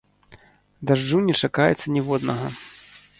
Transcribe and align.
Дажджу 0.91 1.19
не 1.27 1.35
чакаецца 1.41 1.93
ніводнага. 1.99 2.47